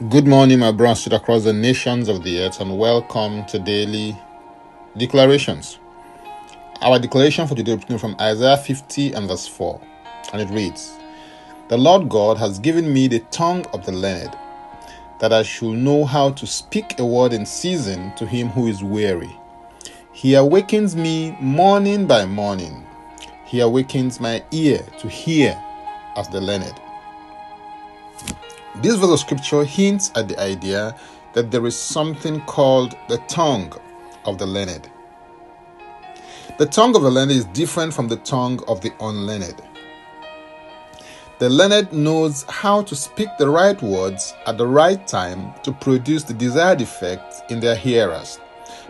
Good 0.00 0.26
morning, 0.26 0.58
my 0.58 0.72
brothers 0.72 1.06
across 1.06 1.44
the 1.44 1.52
nations 1.52 2.08
of 2.08 2.24
the 2.24 2.40
earth, 2.40 2.60
and 2.60 2.76
welcome 2.76 3.46
to 3.46 3.60
daily 3.60 4.18
declarations. 4.96 5.78
Our 6.82 6.98
declaration 6.98 7.46
for 7.46 7.54
today 7.54 7.74
is 7.74 8.00
from 8.00 8.16
Isaiah 8.20 8.56
50 8.56 9.12
and 9.12 9.28
verse 9.28 9.46
4, 9.46 9.80
and 10.32 10.42
it 10.42 10.52
reads 10.52 10.98
The 11.68 11.78
Lord 11.78 12.08
God 12.08 12.38
has 12.38 12.58
given 12.58 12.92
me 12.92 13.06
the 13.06 13.20
tongue 13.30 13.64
of 13.66 13.86
the 13.86 13.92
learned, 13.92 14.36
that 15.20 15.32
I 15.32 15.44
should 15.44 15.76
know 15.76 16.04
how 16.04 16.30
to 16.32 16.44
speak 16.44 16.98
a 16.98 17.06
word 17.06 17.32
in 17.32 17.46
season 17.46 18.12
to 18.16 18.26
him 18.26 18.48
who 18.48 18.66
is 18.66 18.82
weary. 18.82 19.38
He 20.10 20.34
awakens 20.34 20.96
me 20.96 21.36
morning 21.40 22.08
by 22.08 22.26
morning, 22.26 22.84
he 23.44 23.60
awakens 23.60 24.18
my 24.18 24.42
ear 24.50 24.84
to 24.98 25.08
hear 25.08 25.56
as 26.16 26.26
the 26.30 26.40
learned. 26.40 26.80
This 28.82 28.96
verse 28.96 29.10
of 29.10 29.20
scripture 29.20 29.64
hints 29.64 30.10
at 30.16 30.28
the 30.28 30.38
idea 30.40 30.96
that 31.32 31.50
there 31.50 31.64
is 31.66 31.76
something 31.76 32.40
called 32.42 32.96
the 33.08 33.18
tongue 33.28 33.72
of 34.24 34.38
the 34.38 34.46
learned. 34.46 34.90
The 36.58 36.66
tongue 36.66 36.94
of 36.96 37.02
the 37.02 37.10
learned 37.10 37.30
is 37.30 37.44
different 37.46 37.94
from 37.94 38.08
the 38.08 38.16
tongue 38.16 38.62
of 38.68 38.80
the 38.80 38.92
unlearned. 39.00 39.62
The 41.38 41.50
learned 41.50 41.92
knows 41.92 42.44
how 42.48 42.82
to 42.82 42.94
speak 42.94 43.28
the 43.38 43.48
right 43.48 43.80
words 43.82 44.34
at 44.46 44.58
the 44.58 44.66
right 44.66 45.04
time 45.06 45.52
to 45.62 45.72
produce 45.72 46.22
the 46.22 46.34
desired 46.34 46.80
effect 46.80 47.50
in 47.50 47.60
their 47.60 47.76
hearers 47.76 48.38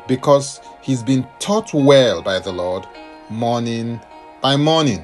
because 0.07 0.61
he's 0.83 1.03
been 1.03 1.27
taught 1.39 1.73
well 1.73 2.23
by 2.23 2.39
the 2.39 2.53
Lord 2.53 2.87
morning 3.31 4.01
by 4.43 4.57
morning. 4.57 5.03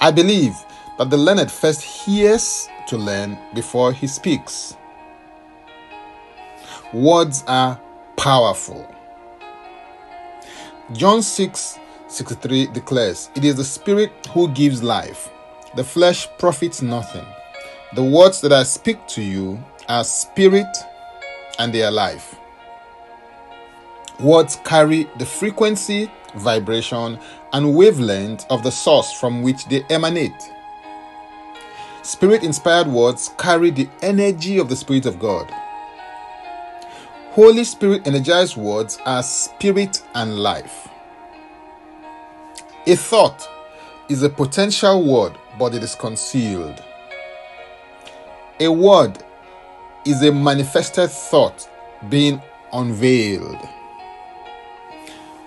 I 0.00 0.12
believe 0.12 0.54
that 0.98 1.10
the 1.10 1.16
learned 1.16 1.50
first 1.50 1.82
hears 1.82 2.68
to 2.88 2.96
learn 2.96 3.38
before 3.54 3.92
he 3.92 4.06
speaks. 4.06 4.76
Words 6.92 7.44
are 7.46 7.80
powerful. 8.16 8.86
John 10.92 11.22
6 11.22 11.78
63 12.08 12.68
declares, 12.68 13.30
It 13.34 13.44
is 13.44 13.56
the 13.56 13.64
Spirit 13.64 14.12
who 14.32 14.48
gives 14.48 14.82
life. 14.82 15.28
The 15.74 15.84
flesh 15.84 16.28
profits 16.38 16.80
nothing. 16.80 17.26
The 17.94 18.02
words 18.02 18.40
that 18.42 18.52
I 18.52 18.62
speak 18.62 19.06
to 19.08 19.22
you 19.22 19.62
are 19.88 20.04
spirit 20.04 20.76
and 21.58 21.72
they 21.72 21.82
are 21.82 21.90
life. 21.90 22.36
Words 24.20 24.58
carry 24.64 25.08
the 25.18 25.26
frequency, 25.26 26.10
vibration, 26.36 27.18
and 27.52 27.74
wavelength 27.74 28.46
of 28.50 28.62
the 28.62 28.70
source 28.70 29.12
from 29.12 29.42
which 29.42 29.66
they 29.66 29.82
emanate. 29.90 30.52
Spirit 32.06 32.44
inspired 32.44 32.86
words 32.86 33.32
carry 33.36 33.68
the 33.70 33.88
energy 34.00 34.58
of 34.58 34.68
the 34.68 34.76
Spirit 34.76 35.06
of 35.06 35.18
God. 35.18 35.50
Holy 37.30 37.64
Spirit 37.64 38.06
energized 38.06 38.56
words 38.56 39.00
are 39.04 39.24
spirit 39.24 40.04
and 40.14 40.38
life. 40.38 40.86
A 42.86 42.94
thought 42.94 43.48
is 44.08 44.22
a 44.22 44.28
potential 44.28 45.02
word, 45.02 45.36
but 45.58 45.74
it 45.74 45.82
is 45.82 45.96
concealed. 45.96 46.80
A 48.60 48.68
word 48.68 49.18
is 50.04 50.22
a 50.22 50.30
manifested 50.30 51.10
thought 51.10 51.68
being 52.08 52.40
unveiled. 52.72 53.68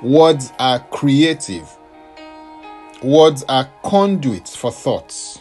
Words 0.02 0.52
are 0.60 0.80
creative. 0.92 1.74
Words 3.02 3.46
are 3.48 3.70
conduits 3.82 4.58
for 4.58 4.74
thoughts. 4.74 5.40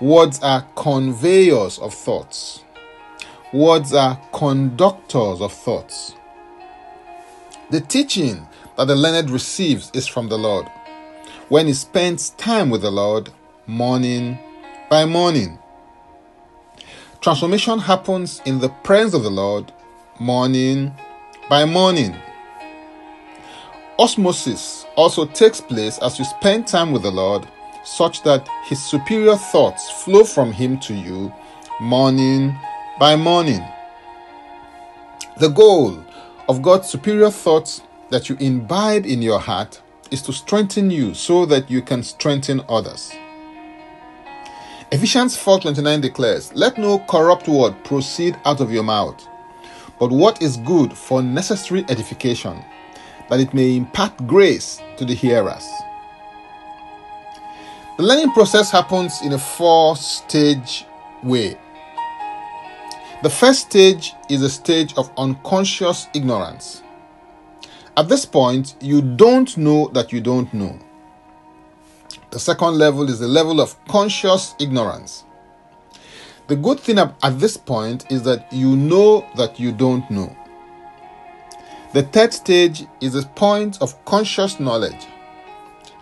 Words 0.00 0.38
are 0.44 0.62
conveyors 0.76 1.80
of 1.80 1.92
thoughts. 1.92 2.62
Words 3.52 3.92
are 3.92 4.20
conductors 4.32 5.40
of 5.40 5.52
thoughts. 5.52 6.14
The 7.70 7.80
teaching 7.80 8.46
that 8.76 8.84
the 8.84 8.94
learned 8.94 9.30
receives 9.30 9.90
is 9.94 10.06
from 10.06 10.28
the 10.28 10.38
Lord 10.38 10.70
when 11.48 11.66
he 11.66 11.72
spends 11.72 12.30
time 12.30 12.70
with 12.70 12.82
the 12.82 12.92
Lord 12.92 13.30
morning 13.66 14.38
by 14.88 15.04
morning. 15.04 15.58
Transformation 17.20 17.80
happens 17.80 18.40
in 18.44 18.60
the 18.60 18.68
presence 18.68 19.14
of 19.14 19.24
the 19.24 19.30
Lord 19.30 19.72
morning 20.20 20.94
by 21.50 21.64
morning. 21.64 22.14
Osmosis 23.98 24.86
also 24.94 25.26
takes 25.26 25.60
place 25.60 25.98
as 25.98 26.20
you 26.20 26.24
spend 26.24 26.68
time 26.68 26.92
with 26.92 27.02
the 27.02 27.10
Lord 27.10 27.48
such 27.88 28.22
that 28.22 28.48
his 28.64 28.82
superior 28.82 29.36
thoughts 29.36 29.90
flow 29.90 30.24
from 30.24 30.52
him 30.52 30.78
to 30.80 30.94
you 30.94 31.32
morning 31.80 32.56
by 32.98 33.16
morning. 33.16 33.64
The 35.38 35.48
goal 35.48 36.04
of 36.48 36.62
God's 36.62 36.88
superior 36.88 37.30
thoughts 37.30 37.82
that 38.10 38.28
you 38.28 38.36
imbibe 38.40 39.06
in 39.06 39.22
your 39.22 39.38
heart 39.38 39.80
is 40.10 40.22
to 40.22 40.32
strengthen 40.32 40.90
you 40.90 41.14
so 41.14 41.46
that 41.46 41.70
you 41.70 41.82
can 41.82 42.02
strengthen 42.02 42.62
others. 42.68 43.12
Ephesians 44.90 45.36
4:29 45.36 46.00
declares, 46.00 46.50
"Let 46.54 46.78
no 46.78 46.98
corrupt 47.00 47.46
word 47.46 47.84
proceed 47.84 48.36
out 48.44 48.60
of 48.60 48.72
your 48.72 48.82
mouth, 48.82 49.26
but 50.00 50.10
what 50.10 50.40
is 50.42 50.56
good 50.56 50.96
for 50.96 51.22
necessary 51.22 51.84
edification, 51.88 52.64
that 53.28 53.40
it 53.40 53.52
may 53.52 53.76
impart 53.76 54.26
grace 54.26 54.80
to 54.96 55.04
the 55.04 55.14
hearers." 55.14 55.68
The 57.98 58.04
learning 58.04 58.30
process 58.30 58.70
happens 58.70 59.22
in 59.22 59.32
a 59.32 59.38
four 59.38 59.96
stage 59.96 60.86
way. 61.24 61.58
The 63.24 63.28
first 63.28 63.62
stage 63.62 64.14
is 64.30 64.40
a 64.42 64.48
stage 64.48 64.94
of 64.96 65.10
unconscious 65.18 66.06
ignorance. 66.14 66.84
At 67.96 68.08
this 68.08 68.24
point, 68.24 68.76
you 68.80 69.02
don't 69.02 69.56
know 69.56 69.88
that 69.94 70.12
you 70.12 70.20
don't 70.20 70.54
know. 70.54 70.78
The 72.30 72.38
second 72.38 72.78
level 72.78 73.08
is 73.08 73.18
the 73.18 73.26
level 73.26 73.60
of 73.60 73.74
conscious 73.86 74.54
ignorance. 74.60 75.24
The 76.46 76.54
good 76.54 76.78
thing 76.78 77.00
at 77.00 77.40
this 77.40 77.56
point 77.56 78.12
is 78.12 78.22
that 78.22 78.46
you 78.52 78.76
know 78.76 79.28
that 79.34 79.58
you 79.58 79.72
don't 79.72 80.08
know. 80.08 80.36
The 81.94 82.04
third 82.04 82.32
stage 82.32 82.86
is 83.00 83.16
a 83.16 83.26
point 83.26 83.82
of 83.82 84.04
conscious 84.04 84.60
knowledge. 84.60 85.08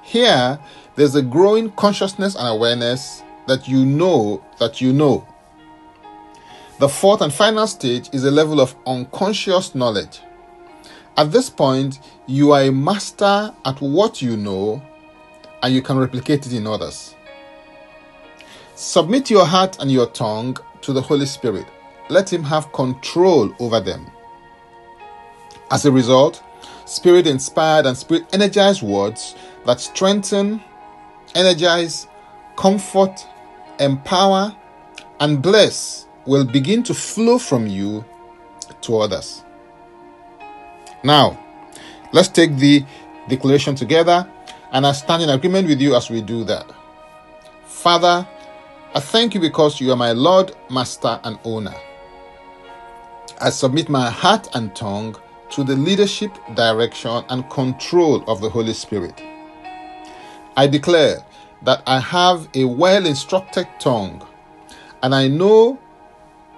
Here, 0.02 0.60
there's 0.96 1.14
a 1.14 1.22
growing 1.22 1.70
consciousness 1.72 2.34
and 2.34 2.48
awareness 2.48 3.22
that 3.46 3.68
you 3.68 3.84
know 3.84 4.42
that 4.58 4.80
you 4.80 4.92
know. 4.92 5.26
The 6.78 6.88
fourth 6.88 7.20
and 7.20 7.32
final 7.32 7.66
stage 7.66 8.10
is 8.12 8.24
a 8.24 8.30
level 8.30 8.60
of 8.60 8.74
unconscious 8.86 9.74
knowledge. 9.74 10.20
At 11.16 11.32
this 11.32 11.48
point, 11.48 12.00
you 12.26 12.52
are 12.52 12.62
a 12.62 12.72
master 12.72 13.54
at 13.64 13.80
what 13.80 14.20
you 14.20 14.36
know 14.36 14.82
and 15.62 15.74
you 15.74 15.80
can 15.80 15.98
replicate 15.98 16.46
it 16.46 16.52
in 16.52 16.66
others. 16.66 17.14
Submit 18.74 19.30
your 19.30 19.46
heart 19.46 19.78
and 19.80 19.90
your 19.90 20.06
tongue 20.08 20.56
to 20.82 20.92
the 20.92 21.00
Holy 21.00 21.24
Spirit. 21.24 21.66
Let 22.08 22.30
Him 22.30 22.42
have 22.44 22.72
control 22.72 23.54
over 23.58 23.80
them. 23.80 24.10
As 25.70 25.86
a 25.86 25.92
result, 25.92 26.42
spirit 26.84 27.26
inspired 27.26 27.86
and 27.86 27.96
spirit 27.96 28.26
energized 28.32 28.82
words 28.82 29.34
that 29.64 29.80
strengthen 29.80 30.62
energize, 31.34 32.06
comfort, 32.56 33.26
empower, 33.78 34.54
and 35.20 35.42
bless 35.42 36.06
will 36.26 36.44
begin 36.44 36.82
to 36.82 36.94
flow 36.94 37.38
from 37.38 37.66
you 37.66 38.04
to 38.82 38.98
others. 38.98 39.44
Now, 41.04 41.38
let's 42.12 42.28
take 42.28 42.56
the 42.56 42.84
declaration 43.28 43.74
together, 43.74 44.28
and 44.72 44.86
I 44.86 44.92
stand 44.92 45.22
in 45.22 45.30
agreement 45.30 45.68
with 45.68 45.80
you 45.80 45.94
as 45.94 46.10
we 46.10 46.20
do 46.20 46.44
that. 46.44 46.66
Father, 47.64 48.26
I 48.94 49.00
thank 49.00 49.34
you 49.34 49.40
because 49.40 49.80
you 49.80 49.92
are 49.92 49.96
my 49.96 50.12
Lord, 50.12 50.56
Master, 50.70 51.20
and 51.24 51.38
Owner. 51.44 51.74
I 53.40 53.50
submit 53.50 53.88
my 53.88 54.10
heart 54.10 54.48
and 54.54 54.74
tongue 54.74 55.16
to 55.50 55.62
the 55.62 55.76
leadership, 55.76 56.32
direction, 56.54 57.22
and 57.28 57.48
control 57.50 58.24
of 58.26 58.40
the 58.40 58.48
Holy 58.48 58.72
Spirit. 58.72 59.22
I 60.58 60.66
declare 60.66 61.22
that 61.62 61.82
I 61.86 62.00
have 62.00 62.48
a 62.54 62.64
well 62.64 63.04
instructed 63.04 63.68
tongue, 63.78 64.26
and 65.02 65.14
I 65.14 65.28
know 65.28 65.78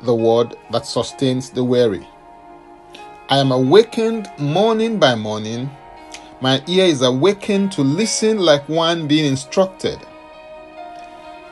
the 0.02 0.14
word 0.14 0.56
that 0.70 0.86
sustains 0.86 1.50
the 1.50 1.64
weary. 1.64 2.06
I 3.28 3.38
am 3.38 3.50
awakened 3.50 4.30
morning 4.38 4.98
by 5.00 5.16
morning. 5.16 5.68
My 6.40 6.62
ear 6.68 6.84
is 6.84 7.02
awakened 7.02 7.72
to 7.72 7.82
listen 7.82 8.38
like 8.38 8.68
one 8.68 9.08
being 9.08 9.26
instructed. 9.26 9.98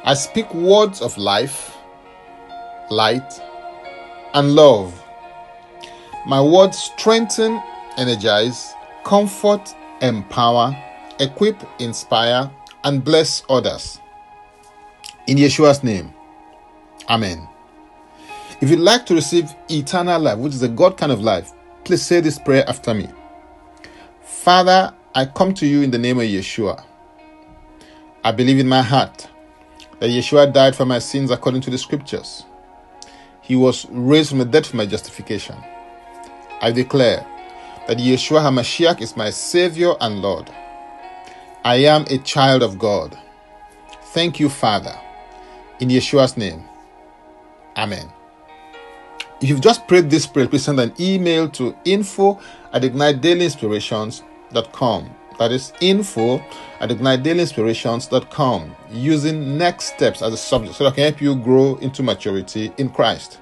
I 0.04 0.14
speak 0.14 0.54
words 0.54 1.02
of 1.02 1.19
life, 1.19 1.76
light, 2.90 3.40
and 4.34 4.54
love. 4.54 5.02
My 6.26 6.40
words 6.40 6.78
strengthen, 6.78 7.60
energize, 7.96 8.72
comfort, 9.04 9.75
empower, 10.00 10.76
equip, 11.21 11.63
inspire, 11.81 12.51
and 12.85 13.05
bless 13.05 13.43
others. 13.49 14.01
In 15.27 15.39
Yeshua's 15.39 15.83
name, 15.83 16.13
Amen. 17.09 17.49
If 18.61 18.71
you'd 18.71 18.81
like 18.81 19.07
to 19.07 19.15
receive 19.15 19.55
eternal 19.71 20.21
life, 20.21 20.39
which 20.39 20.55
is 20.55 20.63
a 20.63 20.69
God 20.69 20.97
kind 20.97 21.13
of 21.13 21.21
life, 21.21 21.53
please 21.85 22.03
say 22.03 22.21
this 22.21 22.39
prayer 22.39 22.65
after 22.69 22.95
me. 22.95 23.09
Father, 24.23 24.93
I 25.15 25.27
come 25.27 25.55
to 25.55 25.67
you 25.67 25.83
in 25.83 25.91
the 25.91 25.99
name 25.99 26.19
of 26.19 26.25
Yeshua. 26.25 26.83
I 28.25 28.33
believe 28.33 28.59
in 28.59 28.69
my 28.69 28.83
heart 28.83 29.29
that 30.01 30.11
Yeshua 30.11 30.53
died 30.53 30.75
for 30.75 30.85
my 30.85 30.99
sins 30.99 31.31
according 31.31 31.61
to 31.63 31.71
the 31.71 31.79
scriptures. 31.79 32.45
He 33.41 33.55
was 33.55 33.87
raised 33.91 34.31
from 34.31 34.39
the 34.39 34.45
dead 34.45 34.67
for 34.67 34.77
my 34.77 34.87
justification. 34.87 35.57
I 36.61 36.73
declare 36.73 37.25
that 37.87 37.99
Yeshua 37.99 38.41
HaMashiach 38.41 39.01
is 39.01 39.17
my 39.17 39.31
Savior 39.31 39.95
and 40.01 40.21
Lord. 40.23 40.51
I 41.67 41.77
am 41.79 42.05
a 42.11 42.19
child 42.19 42.63
of 42.63 42.79
God. 42.79 43.19
Thank 44.15 44.39
you, 44.39 44.49
Father. 44.49 44.97
In 45.81 45.89
Yeshua's 45.89 46.37
name. 46.37 46.63
Amen. 47.77 48.09
If 49.41 49.49
you've 49.49 49.63
just 49.63 49.89
prayed 49.89 50.09
this 50.09 50.29
prayer, 50.29 50.47
please 50.47 50.63
send 50.63 50.79
an 50.79 50.95
email 51.01 51.49
to 51.49 51.75
info 51.85 52.39
at 52.73 52.83
ignitedailyinspirations.com. 52.83 55.11
That 55.41 55.51
is 55.51 55.73
info 55.81 56.39
at 56.79 56.91
ignitedailyinspirations.com 56.91 58.77
using 58.93 59.59
next 59.59 59.87
steps 59.87 60.23
as 60.23 60.33
a 60.33 60.37
subject 60.37 60.77
so 60.77 60.85
that 60.85 60.93
I 60.93 60.95
can 60.95 61.03
help 61.03 61.21
you 61.21 61.35
grow 61.35 61.75
into 61.79 62.05
maturity 62.05 62.73
in 62.79 62.91
Christ. 62.91 63.41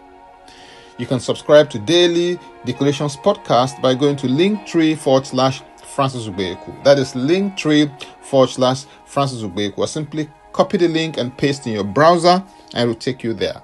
You 0.97 1.07
can 1.07 1.21
subscribe 1.21 1.69
to 1.71 1.79
Daily 1.79 2.39
Declarations 2.65 3.19
Podcast 3.19 3.83
by 3.83 3.95
going 3.95 4.17
to 4.17 4.29
link 4.29 4.61
linktree 4.61 4.97
forward 4.97 5.27
slash 5.27 5.61
Francis 5.95 6.27
Ubeku. 6.27 6.83
That 6.83 6.99
is 6.99 7.13
linktree 7.13 7.89
forward 8.21 8.51
slash 8.51 8.85
Francis 9.07 9.43
Ubeku. 9.43 9.79
Or 9.79 9.87
simply 9.87 10.29
copy 10.53 10.77
the 10.77 10.89
link 10.89 11.19
and 11.19 11.37
paste 11.37 11.67
in 11.67 11.73
your 11.75 11.85
browser 11.85 12.43
and 12.75 12.85
it 12.85 12.87
will 12.87 12.95
take 12.95 13.23
you 13.23 13.33
there. 13.33 13.63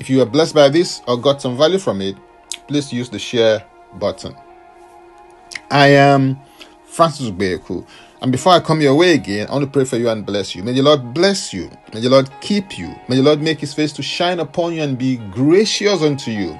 If 0.00 0.10
you 0.10 0.20
are 0.22 0.26
blessed 0.26 0.54
by 0.54 0.68
this 0.68 1.02
or 1.06 1.16
got 1.16 1.40
some 1.40 1.56
value 1.56 1.78
from 1.78 2.00
it, 2.00 2.16
please 2.66 2.92
use 2.92 3.08
the 3.08 3.18
share 3.18 3.64
button. 3.94 4.34
I 5.70 5.88
am 5.88 6.38
Francis 6.84 7.30
Ubeku. 7.30 7.86
And 8.22 8.32
before 8.32 8.52
I 8.52 8.60
come 8.60 8.80
your 8.80 8.96
way 8.96 9.14
again, 9.14 9.46
I 9.46 9.52
want 9.52 9.66
to 9.66 9.70
pray 9.70 9.84
for 9.84 9.98
you 9.98 10.08
and 10.08 10.26
bless 10.26 10.54
you. 10.54 10.64
May 10.64 10.72
the 10.72 10.82
Lord 10.82 11.14
bless 11.14 11.52
you. 11.52 11.70
May 11.94 12.00
the 12.00 12.08
Lord 12.08 12.28
keep 12.40 12.76
you. 12.76 12.92
May 13.08 13.16
the 13.16 13.22
Lord 13.22 13.40
make 13.40 13.60
his 13.60 13.72
face 13.72 13.92
to 13.92 14.02
shine 14.02 14.40
upon 14.40 14.74
you 14.74 14.82
and 14.82 14.98
be 14.98 15.18
gracious 15.30 16.02
unto 16.02 16.32
you. 16.32 16.58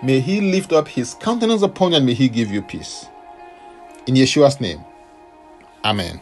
May 0.00 0.20
he 0.20 0.40
lift 0.40 0.72
up 0.72 0.86
his 0.86 1.14
countenance 1.14 1.62
upon 1.62 1.90
you 1.90 1.96
and 1.96 2.06
may 2.06 2.14
he 2.14 2.28
give 2.28 2.52
you 2.52 2.62
peace. 2.62 3.06
In 4.08 4.14
Yeshua's 4.14 4.58
name. 4.58 4.82
Amen. 5.84 6.18